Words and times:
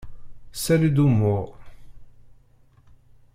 Ssali-d 0.53 0.97
umuɣ. 1.05 1.45